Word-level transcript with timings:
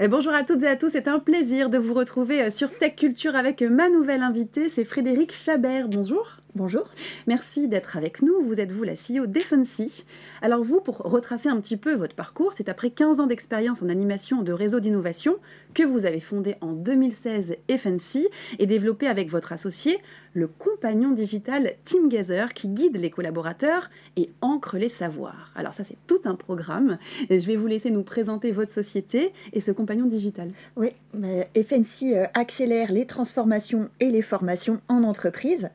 bonjour 0.00 0.32
à 0.32 0.42
toutes 0.42 0.62
et 0.62 0.68
à 0.68 0.76
tous, 0.76 0.90
c'est 0.90 1.08
un 1.08 1.18
plaisir 1.18 1.70
de 1.70 1.78
vous 1.78 1.94
retrouver 1.94 2.42
euh, 2.42 2.50
sur 2.50 2.70
Tech 2.76 2.96
Culture 2.96 3.36
avec 3.36 3.62
ma 3.62 3.88
nouvelle 3.88 4.22
invitée, 4.22 4.68
c'est 4.68 4.84
Frédéric 4.84 5.32
Chabert. 5.32 5.88
Bonjour. 5.88 6.38
Bonjour. 6.56 6.84
Merci 7.26 7.66
d'être 7.66 7.96
avec 7.96 8.22
nous. 8.22 8.40
Vous 8.42 8.60
êtes 8.60 8.70
vous 8.70 8.84
la 8.84 8.92
CEO 8.92 9.26
d'Effency. 9.26 10.04
Alors 10.40 10.62
vous, 10.62 10.80
pour 10.80 10.98
retracer 10.98 11.48
un 11.48 11.60
petit 11.60 11.76
peu 11.76 11.94
votre 11.94 12.14
parcours, 12.14 12.52
c'est 12.56 12.68
après 12.68 12.90
15 12.90 13.18
ans 13.18 13.26
d'expérience 13.26 13.82
en 13.82 13.88
animation 13.88 14.42
de 14.42 14.52
réseau 14.52 14.78
d'innovation 14.78 15.36
que 15.74 15.82
vous 15.82 16.06
avez 16.06 16.20
fondé 16.20 16.54
en 16.60 16.72
2016 16.72 17.56
Effency 17.66 18.28
et 18.60 18.66
développé 18.66 19.08
avec 19.08 19.30
votre 19.30 19.52
associé 19.52 19.98
le 20.34 20.46
compagnon 20.46 21.12
digital 21.12 21.72
Teamgazer 21.84 22.52
qui 22.54 22.68
guide 22.68 22.98
les 22.98 23.10
collaborateurs 23.10 23.90
et 24.16 24.30
ancre 24.40 24.76
les 24.76 24.88
savoirs. 24.88 25.52
Alors 25.54 25.74
ça 25.74 25.84
c'est 25.84 25.96
tout 26.06 26.20
un 26.24 26.34
programme 26.34 26.98
je 27.40 27.46
vais 27.46 27.56
vous 27.56 27.66
laisser 27.66 27.90
nous 27.90 28.02
présenter 28.02 28.52
votre 28.52 28.70
société 28.70 29.32
et 29.52 29.60
ce 29.60 29.70
compagnon 29.70 30.06
digital. 30.06 30.50
Oui, 30.76 30.90
FNC 31.14 32.14
euh, 32.14 32.26
accélère 32.34 32.92
les 32.92 33.06
transformations 33.06 33.88
et 34.00 34.10
les 34.10 34.22
formations 34.22 34.80
en 34.88 35.02
entreprise. 35.02 35.70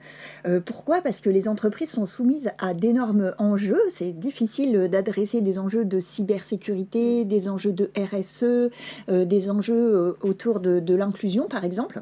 Euh, 0.48 0.60
pourquoi? 0.60 1.02
Parce 1.02 1.22
que 1.22 1.30
les 1.30 1.48
entreprises 1.48 1.92
sont 1.92 2.06
soumises 2.06 2.52
à 2.58 2.74
d'énormes 2.74 3.34
enjeux. 3.38 3.82
C'est 3.90 4.12
difficile 4.12 4.88
d'adresser 4.90 5.42
des 5.42 5.60
enjeux 5.60 5.86
de 5.86 6.00
cybersécurité, 6.00 7.26
des 7.26 7.50
enjeux 7.50 7.74
de 7.74 7.92
RSE, 7.98 8.44
euh, 8.44 9.26
des 9.26 9.50
enjeux 9.50 10.18
autour 10.22 10.60
de 10.60 10.96
l'inclusion, 10.96 11.48
par 11.48 11.64
exemple 11.64 12.02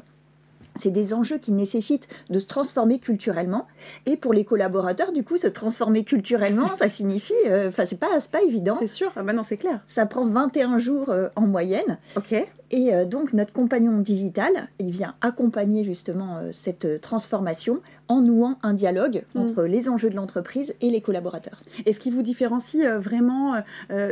c'est 0.80 0.90
des 0.90 1.12
enjeux 1.12 1.38
qui 1.38 1.52
nécessitent 1.52 2.08
de 2.30 2.38
se 2.38 2.46
transformer 2.46 2.98
culturellement. 2.98 3.66
Et 4.06 4.16
pour 4.16 4.32
les 4.32 4.44
collaborateurs, 4.44 5.12
du 5.12 5.24
coup, 5.24 5.36
se 5.36 5.46
transformer 5.46 6.04
culturellement, 6.04 6.74
ça 6.74 6.88
signifie, 6.88 7.34
euh, 7.46 7.68
enfin, 7.68 7.84
c'est 7.86 7.98
pas, 7.98 8.18
pas 8.30 8.42
évident. 8.42 8.76
C'est 8.78 8.86
sûr, 8.88 9.12
ah 9.16 9.22
bah 9.22 9.32
non, 9.32 9.42
c'est 9.42 9.56
clair. 9.56 9.80
Ça 9.86 10.06
prend 10.06 10.24
21 10.24 10.78
jours 10.78 11.10
euh, 11.10 11.28
en 11.36 11.42
moyenne. 11.42 11.98
Ok. 12.16 12.34
Et 12.70 12.94
euh, 12.94 13.04
donc, 13.04 13.32
notre 13.32 13.52
compagnon 13.52 13.98
digital, 13.98 14.68
il 14.78 14.90
vient 14.90 15.14
accompagner 15.20 15.84
justement 15.84 16.40
cette 16.50 17.00
transformation 17.00 17.80
en 18.08 18.20
nouant 18.20 18.58
un 18.62 18.74
dialogue 18.74 19.24
mm. 19.34 19.40
entre 19.40 19.64
les 19.64 19.88
enjeux 19.88 20.10
de 20.10 20.16
l'entreprise 20.16 20.74
et 20.80 20.90
les 20.90 21.00
collaborateurs. 21.00 21.62
Et 21.86 21.92
ce 21.92 22.00
qui 22.00 22.10
vous 22.10 22.22
différencie 22.22 22.84
vraiment 22.98 23.54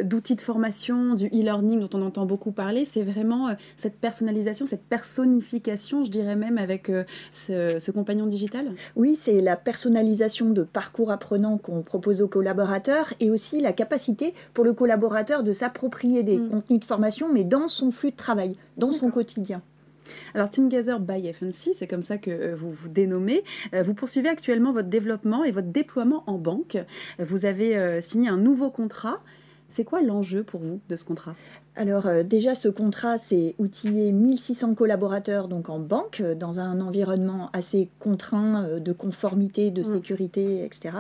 d'outils 0.05 0.35
de 0.35 0.41
formation, 0.41 1.15
du 1.15 1.27
e-learning 1.27 1.81
dont 1.81 1.99
on 1.99 2.03
entend 2.03 2.27
beaucoup 2.27 2.53
parler, 2.53 2.85
c'est 2.85 3.03
vraiment 3.03 3.55
cette 3.77 3.99
personnalisation, 3.99 4.67
cette 4.67 4.85
personnification, 4.85 6.05
je 6.05 6.11
dirais 6.11 6.37
même 6.37 6.59
avec 6.59 6.91
euh, 7.51 7.79
ce, 7.81 7.91
compagnon 7.91 8.27
digital? 8.27 8.73
Oui, 8.95 9.17
c'est 9.17 9.41
la 9.41 9.57
personnalisation 9.57 10.51
de 10.51 10.63
parcours 10.63 11.11
apprenant 11.11 11.59
qu'on 11.59 11.83
propose 11.83 12.21
aux 12.21 12.29
collaborateurs 12.29 13.15
et 13.21 13.31
aussi 13.31 13.61
la 13.61 13.73
capacité 13.73 14.35
pour 14.55 14.65
le 14.65 14.73
collaborateur 14.73 15.43
de 15.43 15.53
s'approprier 15.53 16.23
des 16.23 16.39
mm. 16.39 16.49
contenus 16.51 16.81
de 16.81 16.85
formation, 16.85 17.33
mais 17.33 17.45
dans 17.45 17.69
son 17.69 17.91
flux 17.91 18.11
de 18.11 18.17
travail, 18.17 18.46
dans 18.77 18.93
son 18.93 19.11
quotidien. 19.11 19.63
Alors 20.35 20.51
Teamgazer 20.51 21.01
by 21.01 21.33
FNC, 21.33 21.75
c'est 21.75 21.89
comme 21.89 22.03
ça 22.03 22.17
que 22.17 22.31
euh, 22.31 22.55
vous 22.55 22.71
vous 22.71 22.89
dénommez. 22.89 23.43
Euh, 23.75 23.83
vous 23.83 23.95
poursuivez 23.95 24.29
actuellement 24.29 24.73
votre 24.73 24.89
développement 24.89 25.43
et 25.43 25.51
votre 25.51 25.69
déploiement 25.69 26.23
en 26.27 26.39
banque. 26.39 26.79
Vous 27.19 27.45
avez 27.45 28.01
signé 28.01 28.29
un 28.29 28.37
nouveau 28.37 28.71
contrat. 28.71 29.21
C'est 29.69 29.85
quoi 29.85 30.03
l'enjeu 30.03 30.43
pour 30.43 30.61
vous 30.61 30.81
de 30.89 30.97
ce 30.97 31.05
contrat? 31.05 31.35
Alors 31.77 32.07
euh, 32.07 32.23
déjà, 32.23 32.55
ce 32.55 32.69
contrat, 32.69 33.17
c'est 33.19 33.55
outiller 33.59 34.11
1600 34.11 34.75
collaborateurs 34.75 35.47
donc 35.47 35.69
en 35.69 35.79
banque, 35.79 36.21
euh, 36.23 36.35
dans 36.35 36.59
un 36.59 36.81
environnement 36.81 37.51
assez 37.53 37.91
contraint 37.99 38.65
euh, 38.65 38.81
de 38.81 38.93
conformité, 38.93 39.71
de 39.71 39.83
mm. 39.83 39.85
sécurité, 39.85 40.65
etc. 40.65 40.97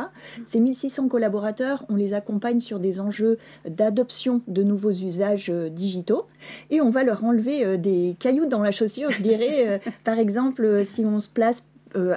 Ces 0.46 0.60
1600 0.60 1.08
collaborateurs, 1.08 1.86
on 1.88 1.96
les 1.96 2.12
accompagne 2.12 2.60
sur 2.60 2.78
des 2.78 3.00
enjeux 3.00 3.38
d'adoption 3.66 4.42
de 4.48 4.62
nouveaux 4.62 4.90
usages 4.90 5.50
digitaux 5.50 6.26
et 6.70 6.82
on 6.82 6.90
va 6.90 7.04
leur 7.04 7.24
enlever 7.24 7.78
des 7.78 8.14
cailloux 8.18 8.46
dans 8.46 8.62
la 8.62 8.70
chaussure, 8.70 9.10
je 9.10 9.22
dirais. 9.22 9.80
par 10.04 10.18
exemple, 10.18 10.84
si 10.84 11.04
on 11.04 11.20
se 11.20 11.28
place 11.28 11.62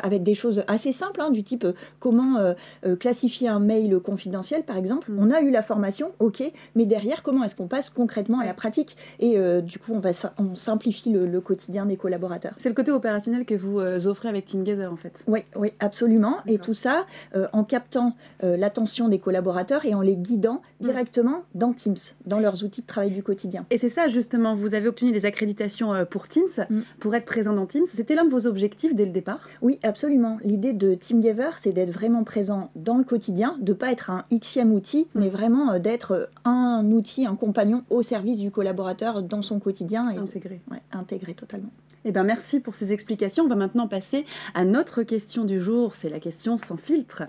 avec 0.03 0.23
des 0.23 0.35
choses 0.35 0.63
assez 0.67 0.93
simples, 0.93 1.21
hein, 1.21 1.31
du 1.31 1.43
type 1.43 1.63
euh, 1.63 1.73
comment 1.99 2.37
euh, 2.39 2.95
classifier 2.95 3.47
un 3.47 3.59
mail 3.59 3.99
confidentiel, 3.99 4.63
par 4.63 4.77
exemple. 4.77 5.11
On 5.17 5.31
a 5.31 5.41
eu 5.41 5.51
la 5.51 5.61
formation, 5.61 6.11
ok, 6.19 6.43
mais 6.75 6.85
derrière, 6.85 7.23
comment 7.23 7.43
est-ce 7.43 7.55
qu'on 7.55 7.67
passe 7.67 7.89
concrètement 7.89 8.39
à 8.39 8.45
la 8.45 8.53
pratique? 8.53 8.97
Et 9.19 9.37
du 9.61 9.79
coup, 9.79 9.93
on, 9.93 9.99
va, 9.99 10.11
on 10.37 10.55
simplifie 10.55 11.11
le, 11.11 11.41
quotidien 11.41 11.85
des 11.85 11.97
collaborateurs. 11.97 12.53
C'est 12.57 12.69
le 12.69 12.75
côté 12.75 12.91
opérationnel 12.91 13.45
que 13.45 13.55
vous 13.55 13.79
offrez 14.07 14.29
avec 14.29 14.45
TeamGather, 14.45 14.91
en 14.91 14.95
fait. 14.95 15.23
Oui, 15.27 15.41
oui, 15.55 15.73
absolument. 15.79 16.37
Et 16.47 16.57
tout 16.57 16.73
ça 16.73 17.05
en 17.53 17.63
captant 17.63 18.13
l'attention 18.41 19.07
des 19.07 19.19
collaborateurs 19.19 19.85
et 19.85 19.93
en 19.93 20.01
les 20.01 20.15
guidant 20.15 20.61
mm. 20.79 20.83
directement 20.83 21.43
dans 21.55 21.73
Teams, 21.73 21.95
dans 22.25 22.39
leurs 22.39 22.63
outils 22.63 22.81
de 22.81 22.87
travail 22.87 23.11
du 23.11 23.23
quotidien. 23.23 23.65
Et 23.69 23.77
c'est 23.77 23.89
ça, 23.89 24.07
justement, 24.07 24.55
vous 24.55 24.73
avez 24.73 24.87
obtenu 24.87 25.11
des 25.11 25.25
accréditations 25.25 26.05
pour 26.09 26.27
Teams, 26.27 26.45
mm. 26.69 26.81
pour 26.99 27.15
être 27.15 27.25
présent 27.25 27.53
dans 27.53 27.65
Teams. 27.65 27.85
C'était 27.85 28.15
l'un 28.15 28.25
de 28.25 28.31
vos 28.31 28.47
objectifs 28.47 28.95
dès 28.95 29.05
le 29.05 29.11
départ? 29.11 29.47
oui, 29.61 29.68
absolument. 29.83 30.37
L'idée 30.43 30.73
de 30.73 30.95
TeamGiver, 30.95 31.51
c'est 31.57 31.71
d'être 31.71 31.91
vraiment 31.91 32.23
présent 32.23 32.69
dans 32.75 32.97
le 32.97 33.03
quotidien, 33.03 33.57
de 33.59 33.71
ne 33.71 33.77
pas 33.77 33.91
être 33.91 34.09
un 34.09 34.23
xème 34.31 34.73
outil, 34.73 35.07
mm. 35.13 35.19
mais 35.19 35.29
vraiment 35.29 35.73
euh, 35.73 35.79
d'être 35.79 36.29
un 36.45 36.89
outil, 36.91 37.25
un 37.25 37.35
compagnon 37.35 37.83
au 37.89 38.01
service 38.01 38.37
du 38.37 38.51
collaborateur 38.51 39.21
dans 39.21 39.41
son 39.41 39.59
quotidien. 39.59 40.09
Et 40.09 40.17
intégré. 40.17 40.61
intégré 40.91 41.33
totalement. 41.33 41.69
Eh 42.05 42.11
bien, 42.11 42.23
merci 42.23 42.59
pour 42.59 42.75
ces 42.75 42.93
explications. 42.93 43.43
On 43.43 43.47
va 43.47 43.55
maintenant 43.55 43.87
passer 43.87 44.25
à 44.53 44.63
notre 44.63 45.03
question 45.03 45.43
du 45.45 45.59
jour. 45.59 45.95
C'est 45.95 46.09
la 46.09 46.19
question 46.19 46.57
sans 46.57 46.77
filtre. 46.77 47.23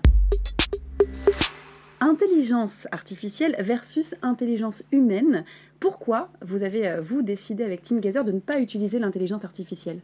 Intelligence 1.99 2.87
artificielle 2.91 3.55
versus 3.59 4.15
intelligence 4.21 4.83
humaine. 4.91 5.43
Pourquoi 5.79 6.29
vous 6.41 6.63
avez, 6.63 6.87
euh, 6.87 7.01
vous, 7.01 7.21
décidé 7.21 7.63
avec 7.63 7.83
TeamGazer 7.83 8.23
de 8.23 8.31
ne 8.31 8.39
pas 8.39 8.59
utiliser 8.59 8.97
l'intelligence 8.97 9.43
artificielle? 9.43 9.99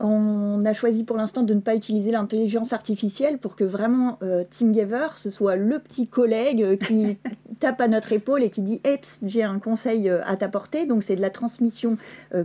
On 0.00 0.64
a 0.64 0.72
choisi 0.72 1.04
pour 1.04 1.16
l'instant 1.16 1.42
de 1.42 1.54
ne 1.54 1.60
pas 1.60 1.74
utiliser 1.74 2.10
l'intelligence 2.12 2.72
artificielle 2.72 3.38
pour 3.38 3.56
que 3.56 3.64
vraiment 3.64 4.18
euh, 4.22 4.44
Team 4.48 4.72
Giver, 4.72 5.08
ce 5.16 5.30
soit 5.30 5.56
le 5.56 5.78
petit 5.78 6.06
collègue 6.06 6.62
euh, 6.62 6.76
qui 6.76 7.16
tape 7.60 7.80
à 7.80 7.88
notre 7.88 8.12
épaule 8.12 8.42
et 8.42 8.50
qui 8.50 8.62
dit 8.62 8.80
Eps, 8.84 9.20
j'ai 9.24 9.42
un 9.42 9.58
conseil 9.58 10.08
euh, 10.08 10.20
à 10.24 10.36
t'apporter. 10.36 10.86
Donc 10.86 11.02
c'est 11.02 11.16
de 11.16 11.20
la 11.20 11.30
transmission 11.30 11.96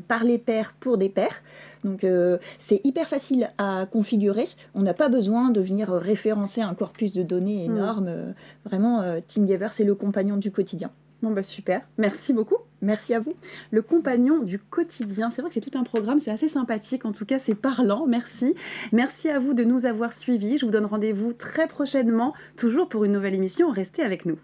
par 0.07 0.23
les 0.23 0.37
pairs 0.37 0.73
pour 0.79 0.97
des 0.97 1.09
pairs. 1.09 1.41
Donc 1.83 2.05
c'est 2.57 2.79
hyper 2.85 3.07
facile 3.07 3.51
à 3.57 3.85
configurer. 3.91 4.45
On 4.73 4.81
n'a 4.81 4.93
pas 4.93 5.09
besoin 5.09 5.51
de 5.51 5.61
venir 5.61 5.89
référencer 5.89 6.61
un 6.61 6.73
corpus 6.73 7.11
de 7.11 7.23
données 7.23 7.67
hmm. 7.67 7.71
énorme. 7.71 8.11
Vraiment, 8.65 9.03
Team 9.27 9.47
Giver, 9.47 9.67
c'est 9.71 9.83
le 9.83 9.95
compagnon 9.95 10.37
du 10.37 10.51
quotidien. 10.51 10.91
Bon 11.23 11.31
bah 11.31 11.41
super, 11.41 11.87
merci 11.97 12.33
beaucoup. 12.33 12.57
Merci 12.81 13.13
à 13.13 13.21
vous. 13.21 13.31
Le 13.71 13.81
compagnon 13.81 14.39
du 14.39 14.59
quotidien, 14.59 15.31
c'est 15.31 15.41
vrai 15.41 15.47
que 15.47 15.53
c'est 15.53 15.61
tout 15.61 15.77
un 15.79 15.85
programme, 15.85 16.19
c'est 16.19 16.31
assez 16.31 16.49
sympathique, 16.49 17.05
en 17.05 17.13
tout 17.13 17.25
cas 17.25 17.39
c'est 17.39 17.55
parlant, 17.55 18.05
merci. 18.05 18.55
Merci 18.91 19.29
à 19.29 19.39
vous 19.39 19.53
de 19.53 19.63
nous 19.63 19.85
avoir 19.85 20.11
suivis, 20.11 20.57
je 20.57 20.65
vous 20.65 20.71
donne 20.71 20.85
rendez-vous 20.85 21.31
très 21.31 21.69
prochainement, 21.69 22.33
toujours 22.57 22.89
pour 22.89 23.05
une 23.05 23.13
nouvelle 23.13 23.35
émission, 23.35 23.71
restez 23.71 24.01
avec 24.03 24.25
nous. 24.25 24.37